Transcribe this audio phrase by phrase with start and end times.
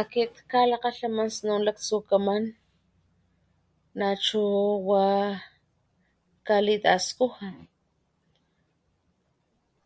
[0.00, 2.42] Akit katlakgalhaman snun laktsukaman
[3.98, 4.42] nachu
[4.88, 5.04] wa
[6.48, 7.48] kalitaskuja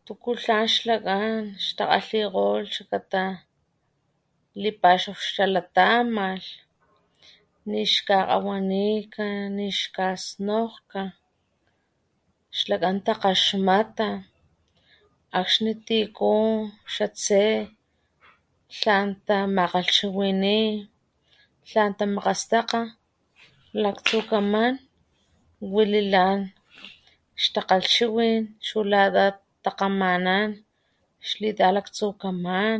[0.06, 3.22] tuku tlan xlakgan ixtakgalhikgolh xlakata
[4.62, 6.46] lipaxaw xtalatamalh
[7.70, 9.26] nix xkakgawanika
[9.58, 11.02] nix kgasnojka,
[12.58, 14.08] xlakan takgaxmata,
[15.40, 16.32] akxni tiku
[16.94, 17.46] xa tse
[18.80, 20.60] tlan tamakgalhchiwini
[21.68, 22.82] tlan tamakgastakga
[23.82, 24.72] laktsukaman
[25.74, 26.40] wililan
[27.42, 29.26] xtakgalhchiwin chu lata
[29.64, 30.48] takgamanan
[31.28, 32.78] xlitalaktsukaman,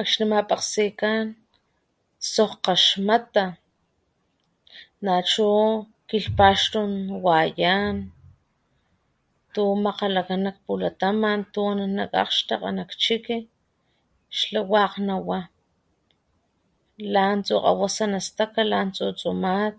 [0.00, 1.24] akxi mapakgsikan
[2.32, 3.44] sokg kgaxmata
[5.04, 5.46] nachu
[6.08, 6.92] kilhpaxtun
[7.26, 7.96] wayan
[9.54, 13.38] tu makgalakgan nak pulataman tu anan nak akgxtakga nak chiki
[14.38, 15.40] xla wakg nawa
[17.14, 19.74] lan tsukgawasa na staka lan tsusumat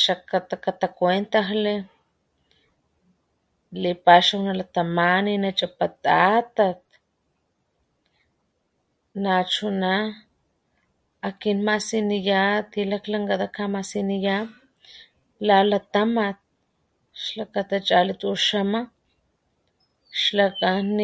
[0.00, 1.76] xlakata kata kuentajli
[3.82, 6.80] lipaxaw nalatama nina chapa tatat
[9.22, 9.94] nachuna
[11.28, 12.44] akin masiniya
[13.56, 14.38] kamasiniya
[15.46, 16.36] la latamat,
[17.22, 18.80] xlakata chali tuxama
[20.20, 20.98] xlakgan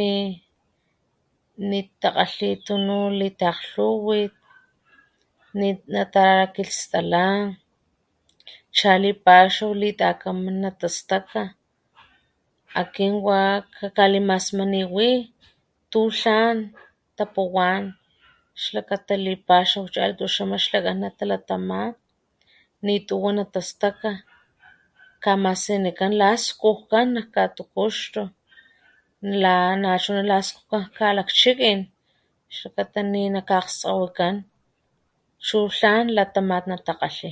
[1.69, 4.33] nitakgatli tunu litakgtluwit
[5.59, 7.27] ,ninatarakilhstala
[8.77, 11.45] cha lipaxaw tlan natastaka
[12.81, 13.41] akin wa
[13.77, 15.13] kakalimasmaniwi
[15.93, 16.57] tutlan
[17.17, 17.85] tapuwan
[18.63, 21.83] xlakata lipaxaw chali tuxama xlakgan natalatama,
[22.87, 24.11] nituwa natastaka,
[25.23, 28.23] kamasinikan la skujkan nak katukuxtu
[29.43, 31.81] la nachuna laskujkan chu kalakchikin
[32.57, 34.35] xlakata ninakakgskgawikan
[35.47, 37.31] chu tlan latamat natakgatli.